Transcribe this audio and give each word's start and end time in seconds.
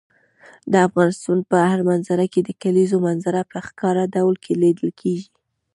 د 0.71 0.73
افغانستان 0.87 1.39
په 1.49 1.57
هره 1.69 1.83
منظره 1.91 2.25
کې 2.33 2.41
د 2.43 2.49
کلیزو 2.61 2.97
منظره 3.07 3.41
په 3.51 3.57
ښکاره 3.67 4.03
ډول 4.15 4.35
لیدل 4.63 4.89
کېږي. 5.01 5.29